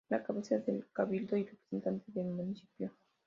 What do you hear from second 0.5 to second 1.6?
del cabildo y